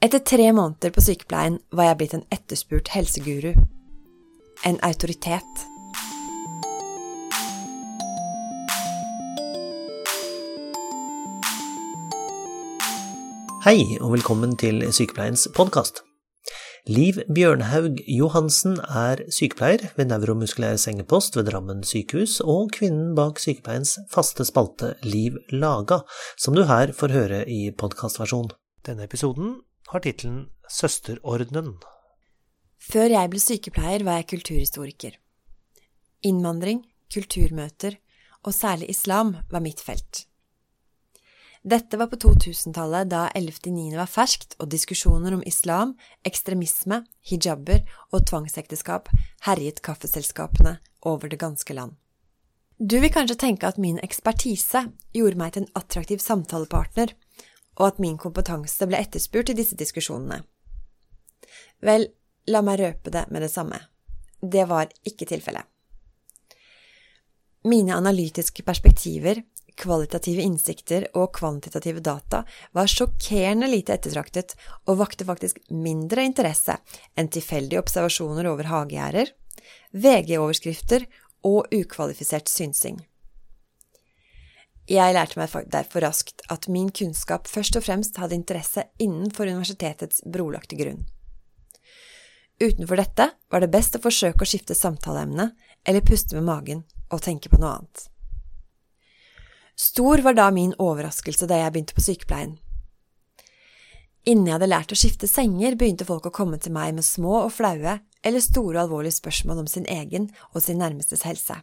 Etter 0.00 0.22
tre 0.24 0.46
måneder 0.56 0.94
på 0.96 1.02
sykepleien 1.04 1.58
var 1.76 1.90
jeg 1.90 1.96
blitt 2.00 2.12
en 2.16 2.22
etterspurt 2.32 2.88
helseguru. 2.94 3.50
En 4.64 4.78
autoritet. 4.80 5.60
Hei, 13.66 13.76
og 14.00 14.16
velkommen 14.16 14.56
til 14.56 14.80
Sykepleiens 14.88 15.44
podkast. 15.52 16.00
Liv 16.88 17.20
Bjørnhaug 17.28 18.00
Johansen 18.08 18.80
er 18.80 19.26
sykepleier 19.28 19.90
ved 20.00 20.08
nevromuskulær 20.08 20.80
sengepost 20.80 21.36
ved 21.36 21.52
Drammen 21.52 21.84
sykehus, 21.84 22.40
og 22.40 22.72
kvinnen 22.72 23.12
bak 23.20 23.36
sykepleiens 23.36 23.98
faste 24.08 24.48
spalte 24.48 24.94
Liv 25.04 25.36
Laga, 25.52 26.06
som 26.40 26.56
du 26.56 26.64
her 26.64 26.96
får 26.96 27.20
høre 27.20 27.44
i 27.44 27.66
podkastversjon. 27.76 28.48
Denne 28.88 29.04
episoden 29.04 29.58
har 29.90 30.04
tittelen 30.04 30.44
Søsterordenen. 30.70 31.74
Før 32.80 33.10
jeg 33.12 33.30
ble 33.32 33.42
sykepleier, 33.42 34.04
var 34.06 34.20
jeg 34.20 34.30
kulturhistoriker. 34.36 35.18
Innvandring, 36.24 36.84
kulturmøter 37.12 37.98
og 38.46 38.54
særlig 38.56 38.90
islam 38.94 39.34
var 39.50 39.64
mitt 39.64 39.82
felt. 39.82 40.24
Dette 41.60 41.98
var 42.00 42.08
på 42.08 42.16
2000-tallet, 42.16 43.10
da 43.12 43.26
11.9. 43.36 43.90
var 43.98 44.08
ferskt 44.08 44.54
og 44.62 44.70
diskusjoner 44.72 45.34
om 45.36 45.42
islam, 45.44 45.92
ekstremisme, 46.24 47.02
hijaber 47.28 47.82
og 48.14 48.24
tvangsekteskap 48.30 49.10
herjet 49.44 49.82
kaffeselskapene 49.84 50.78
over 51.04 51.28
det 51.28 51.40
ganske 51.42 51.76
land. 51.76 51.98
Du 52.80 52.96
vil 53.02 53.12
kanskje 53.12 53.36
tenke 53.36 53.68
at 53.68 53.76
min 53.76 53.98
ekspertise 54.00 54.86
gjorde 55.12 55.36
meg 55.36 55.52
til 55.52 55.66
en 55.66 55.74
attraktiv 55.76 56.22
samtalepartner, 56.24 57.12
og 57.80 57.86
at 57.88 58.00
min 58.02 58.18
kompetanse 58.20 58.86
ble 58.86 59.00
etterspurt 59.00 59.50
i 59.50 59.56
disse 59.56 59.78
diskusjonene. 59.80 60.42
Vel, 61.80 62.10
la 62.52 62.60
meg 62.62 62.82
røpe 62.82 63.12
det 63.12 63.24
med 63.32 63.42
det 63.42 63.50
samme. 63.52 63.80
Det 64.40 64.66
var 64.68 64.92
ikke 65.08 65.28
tilfellet. 65.28 65.64
Mine 67.64 67.96
analytiske 67.96 68.62
perspektiver 68.64 69.42
kvalitative 69.80 70.44
innsikter 70.44 71.06
og 71.16 71.32
kvantitative 71.36 72.02
data 72.04 72.42
var 72.76 72.90
sjokkerende 72.90 73.68
lite 73.70 73.96
ettertraktet 73.96 74.54
og 74.86 75.00
vakte 75.00 75.26
faktisk 75.28 75.60
mindre 75.72 76.24
interesse 76.26 76.76
enn 77.18 77.30
tilfeldige 77.32 77.80
observasjoner 77.82 78.48
over 78.50 78.68
hagegjerder, 78.70 79.32
VG-overskrifter 79.92 81.06
og 81.48 81.72
ukvalifisert 81.74 82.50
synsing. 82.52 83.00
Jeg 84.90 85.14
lærte 85.14 85.38
meg 85.38 85.52
derfor 85.70 86.02
raskt 86.02 86.42
at 86.50 86.66
min 86.66 86.88
kunnskap 86.90 87.46
først 87.46 87.76
og 87.78 87.84
fremst 87.86 88.16
hadde 88.18 88.34
interesse 88.34 88.88
innenfor 88.98 89.46
universitetets 89.46 90.24
brolagte 90.26 90.78
grunn. 90.80 91.04
Utenfor 92.60 92.98
dette 92.98 93.28
var 93.48 93.62
det 93.62 93.70
best 93.70 93.94
å 93.96 94.02
forsøke 94.02 94.42
å 94.42 94.48
skifte 94.50 94.74
samtaleemne 94.74 95.52
eller 95.86 96.04
puste 96.04 96.34
med 96.34 96.48
magen 96.48 96.82
og 97.08 97.22
tenke 97.22 97.48
på 97.52 97.60
noe 97.62 97.76
annet. 97.78 98.02
Stor 99.78 100.20
var 100.26 100.34
da 100.36 100.50
min 100.52 100.74
overraskelse 100.76 101.46
da 101.48 101.62
jeg 101.62 101.72
begynte 101.72 101.96
på 101.96 102.04
sykepleien. 102.04 102.58
Innen 104.28 104.50
jeg 104.50 104.58
hadde 104.58 104.68
lært 104.68 104.92
å 104.92 104.98
skifte 104.98 105.30
senger, 105.30 105.78
begynte 105.78 106.04
folk 106.04 106.26
å 106.28 106.34
komme 106.34 106.58
til 106.60 106.74
meg 106.74 106.92
med 106.98 107.06
små 107.06 107.46
og 107.46 107.54
flaue 107.56 108.00
eller 108.26 108.44
store 108.44 108.74
og 108.74 108.82
alvorlige 108.82 109.16
spørsmål 109.16 109.62
om 109.62 109.70
sin 109.70 109.86
egen 109.88 110.28
og 110.50 110.60
sin 110.66 110.82
nærmestes 110.82 111.24
helse. 111.24 111.62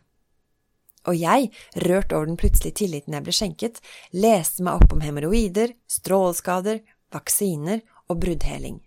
Og 1.08 1.16
jeg, 1.16 1.52
rørt 1.88 2.12
over 2.12 2.28
den 2.28 2.40
plutselige 2.40 2.82
tilliten 2.84 3.16
jeg 3.16 3.24
ble 3.24 3.36
skjenket, 3.36 3.80
leste 4.12 4.66
meg 4.66 4.82
opp 4.82 4.92
om 4.96 5.04
hemoroider, 5.06 5.72
stråleskader, 5.88 6.82
vaksiner 7.16 7.84
og 8.12 8.20
bruddheling. 8.24 8.82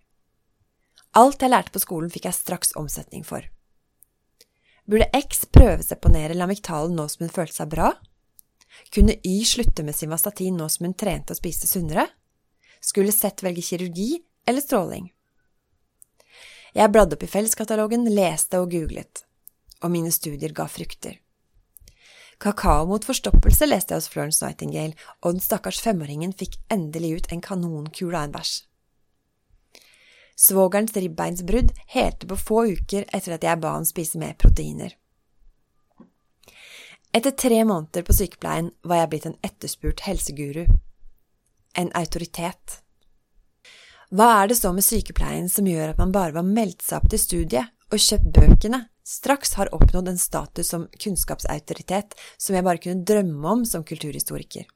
Alt 1.17 1.41
jeg 1.43 1.51
lærte 1.51 1.73
på 1.75 1.81
skolen, 1.81 2.11
fikk 2.13 2.29
jeg 2.29 2.37
straks 2.37 2.75
omsetning 2.79 3.25
for. 3.27 3.43
Burde 4.87 5.09
X 5.17 5.45
prøveseponere 5.51 6.37
Lamictalen 6.37 6.95
nå 6.97 7.07
som 7.11 7.25
hun 7.25 7.33
følte 7.33 7.57
seg 7.57 7.71
bra? 7.73 7.91
Kunne 8.93 9.17
Y 9.27 9.41
slutte 9.45 9.83
med 9.83 9.95
Simvastatin 9.95 10.57
nå 10.57 10.67
som 10.71 10.87
hun 10.87 10.95
trente 10.97 11.35
og 11.35 11.39
spiste 11.39 11.67
sunnere? 11.69 12.07
Skulle 12.81 13.13
Z 13.13 13.43
velge 13.45 13.63
kirurgi 13.65 14.21
eller 14.47 14.63
stråling? 14.63 15.11
Jeg 16.73 16.91
bladde 16.91 17.17
opp 17.17 17.25
i 17.25 17.29
felleskatalogen, 17.29 18.07
leste 18.15 18.61
og 18.61 18.71
googlet, 18.71 19.25
og 19.83 19.91
mine 19.91 20.11
studier 20.15 20.55
ga 20.55 20.69
frukter. 20.71 21.19
Kakao 22.41 22.87
mot 22.89 23.05
forstoppelse 23.05 23.67
leste 23.67 23.93
jeg 23.93 24.01
hos 24.01 24.09
Florence 24.09 24.41
Nightingale, 24.41 24.97
og 25.21 25.35
den 25.35 25.43
stakkars 25.43 25.81
femåringen 25.83 26.33
fikk 26.33 26.57
endelig 26.73 27.19
ut 27.19 27.27
en 27.29 27.43
kanonkule 27.45 28.17
av 28.17 28.29
en 28.29 28.33
bæsj. 28.33 28.55
Svogerens 30.41 30.95
ribbeinsbrudd 30.97 31.69
helte 31.93 32.25
på 32.25 32.37
få 32.39 32.63
uker 32.73 33.05
etter 33.13 33.35
at 33.35 33.45
jeg 33.45 33.61
ba 33.61 33.75
ham 33.75 33.85
spise 33.85 34.17
mer 34.17 34.33
proteiner. 34.41 34.95
Etter 37.13 37.35
tre 37.35 37.59
måneder 37.67 38.07
på 38.07 38.15
sykepleien 38.15 38.71
var 38.87 39.03
jeg 39.03 39.11
blitt 39.11 39.27
en 39.29 39.37
etterspurt 39.45 40.01
helseguru. 40.07 40.63
En 41.77 41.91
autoritet. 41.93 42.79
Hva 44.09 44.31
er 44.39 44.49
det 44.49 44.57
så 44.57 44.71
med 44.73 44.87
sykepleien 44.87 45.51
som 45.51 45.69
gjør 45.69 45.93
at 45.93 46.01
man 46.01 46.15
bare 46.15 46.33
var 46.39 46.47
meldt 46.47 46.81
seg 46.87 46.97
opp 46.97 47.11
til 47.11 47.21
studiet 47.21 47.69
og 47.91 47.99
kjøpt 47.99 48.29
bøkene, 48.35 48.85
straks 49.03 49.57
har 49.59 49.71
oppnådd 49.75 50.11
en 50.11 50.19
status 50.19 50.69
som 50.71 50.87
kunnskapsautoritet 51.03 52.15
som 52.37 52.55
jeg 52.55 52.65
bare 52.65 52.81
kunne 52.83 53.05
drømme 53.07 53.55
om 53.55 53.65
som 53.67 53.83
kulturhistoriker? 53.87 54.67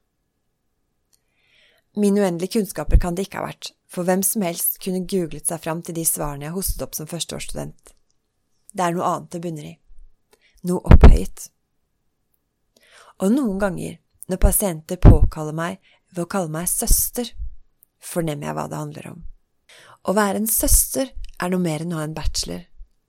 Mine 1.95 2.25
uendelige 2.25 2.57
kunnskaper 2.57 2.99
kan 2.99 3.15
det 3.15 3.29
ikke 3.29 3.39
ha 3.39 3.47
vært, 3.47 3.71
for 3.87 4.03
hvem 4.03 4.23
som 4.27 4.43
helst 4.43 4.81
kunne 4.83 5.05
googlet 5.07 5.47
seg 5.47 5.61
fram 5.63 5.83
til 5.85 5.95
de 5.95 6.03
svarene 6.07 6.49
jeg 6.49 6.55
hostet 6.57 6.83
opp 6.83 6.97
som 6.97 7.07
førsteårsstudent. 7.07 7.93
Det 8.75 8.83
er 8.83 8.97
noe 8.97 9.07
annet 9.07 9.31
det 9.31 9.41
bunner 9.45 9.69
i. 9.69 9.75
Noe 10.67 10.83
opphøyet. 10.83 11.47
Og 13.23 13.31
noen 13.31 13.61
ganger, 13.61 14.01
når 14.27 14.41
pasienter 14.43 14.99
påkaller 14.99 15.55
meg 15.55 15.79
ved 16.11 16.25
å 16.25 16.29
kalle 16.35 16.51
meg 16.51 16.67
søster, 16.67 17.31
fornemmer 18.03 18.49
jeg 18.49 18.57
hva 18.57 18.67
det 18.67 18.81
handler 18.81 19.11
om. 19.13 19.23
Å 20.03 20.15
være 20.17 20.41
en 20.41 20.51
søster 20.51 21.13
er 21.15 21.53
noe 21.53 21.63
mer 21.63 21.85
enn 21.85 21.95
å 21.95 22.01
ha 22.01 22.09
en 22.09 22.17
bachelor. 22.17 22.65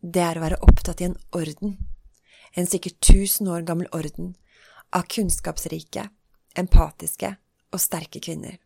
Det 0.07 0.23
er 0.23 0.39
å 0.39 0.43
være 0.45 0.61
opptatt 0.63 1.01
i 1.03 1.09
en 1.09 1.17
orden, 1.35 1.73
en 2.55 2.69
sikkert 2.71 3.01
tusen 3.03 3.49
år 3.51 3.65
gammel 3.67 3.89
orden, 3.97 4.37
av 4.95 5.09
kunnskapsrike, 5.11 6.05
empatiske 6.55 7.33
og 7.75 7.83
sterke 7.83 8.23
kvinner. 8.23 8.61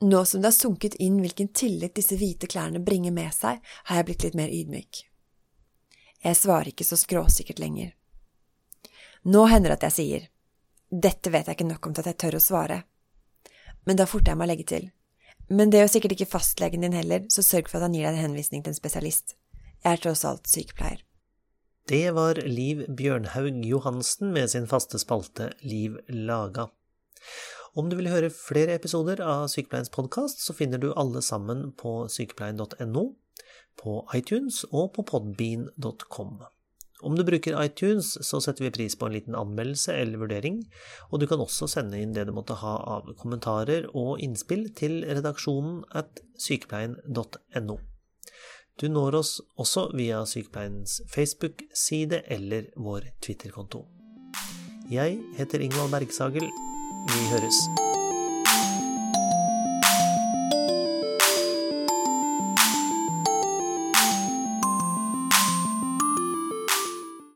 Nå 0.00 0.22
som 0.24 0.40
det 0.40 0.48
har 0.48 0.56
sunket 0.56 0.96
inn 1.04 1.20
hvilken 1.20 1.52
tillit 1.52 1.96
disse 1.96 2.16
hvite 2.16 2.48
klærne 2.48 2.80
bringer 2.84 3.12
med 3.12 3.36
seg, 3.36 3.60
har 3.60 4.00
jeg 4.00 4.08
blitt 4.08 4.24
litt 4.24 4.40
mer 4.40 4.52
ydmyk. 4.52 5.02
Jeg 6.24 6.40
svarer 6.40 6.72
ikke 6.72 6.88
så 6.88 6.96
skråsikkert 6.96 7.60
lenger. 7.60 7.92
Nå 9.28 9.44
hender 9.52 9.74
det 9.74 9.80
at 9.80 9.88
jeg 9.90 9.96
sier 9.98 10.28
dette 10.88 11.32
vet 11.34 11.48
jeg 11.50 11.58
ikke 11.58 11.68
nok 11.68 11.86
om 11.88 11.94
til 11.96 12.04
at 12.04 12.12
jeg 12.14 12.20
tør 12.22 12.36
å 12.38 12.44
svare, 12.44 12.82
men 13.84 13.98
da 13.98 14.06
forter 14.08 14.32
jeg 14.32 14.40
meg 14.40 14.48
å 14.48 14.50
legge 14.54 14.70
til. 14.70 14.92
Men 15.52 15.70
det 15.70 15.82
gjør 15.82 15.90
sikkert 15.98 16.14
ikke 16.16 16.30
fastlegen 16.30 16.86
din 16.86 16.96
heller, 16.96 17.26
så 17.30 17.44
sørg 17.44 17.68
for 17.68 17.78
at 17.78 17.86
han 17.86 17.94
gir 17.94 18.06
deg 18.06 18.16
en 18.16 18.30
henvisning 18.30 18.64
til 18.64 18.72
en 18.72 18.78
spesialist. 18.78 19.36
Jeg 19.86 20.00
er 20.00 20.00
tross 20.02 20.24
alt 20.26 20.48
sykepleier. 20.50 21.02
Det 21.86 22.08
var 22.16 22.40
Liv 22.42 22.80
Bjørnhaug 22.98 23.60
Johansen 23.62 24.32
med 24.34 24.50
sin 24.50 24.64
faste 24.66 24.98
spalte 24.98 25.52
Liv 25.62 26.00
laga. 26.10 26.64
Om 27.78 27.92
du 27.92 27.94
vil 28.00 28.10
høre 28.10 28.32
flere 28.34 28.74
episoder 28.80 29.22
av 29.22 29.44
Sykepleiens 29.52 29.92
podkast, 29.94 30.42
så 30.42 30.56
finner 30.58 30.82
du 30.82 30.88
alle 30.98 31.22
sammen 31.22 31.70
på 31.78 31.94
sykepleien.no, 32.10 33.06
på 33.78 33.96
iTunes 34.18 34.64
og 34.72 34.90
på 34.98 35.06
podbean.com. 35.06 36.36
Om 37.06 37.14
du 37.14 37.22
bruker 37.28 37.54
iTunes, 37.62 38.16
så 38.26 38.42
setter 38.42 38.66
vi 38.66 38.74
pris 38.74 38.98
på 38.98 39.06
en 39.06 39.14
liten 39.14 39.38
anmeldelse 39.38 39.94
eller 39.94 40.26
vurdering, 40.26 40.64
og 41.12 41.22
du 41.22 41.30
kan 41.30 41.46
også 41.46 41.70
sende 41.70 42.02
inn 42.02 42.16
det 42.16 42.26
du 42.26 42.34
måtte 42.34 42.58
ha 42.58 42.80
av 42.98 43.14
kommentarer 43.22 43.86
og 43.94 44.16
innspill 44.18 44.72
til 44.74 45.04
redaksjonen 45.06 45.84
at 45.94 46.26
sykepleien.no. 46.42 47.84
Du 48.76 48.90
når 48.92 49.14
oss 49.16 49.38
også 49.56 49.86
via 49.96 50.18
Sykepleiens 50.28 50.98
Facebook-side 51.08 52.20
eller 52.28 52.68
vår 52.76 53.08
Twitter-konto. 53.24 53.86
Jeg 54.92 55.16
heter 55.38 55.64
Ingvald 55.64 55.90
Bergsagel. 55.96 56.44
Vi 57.08 57.22
høres. 57.32 57.62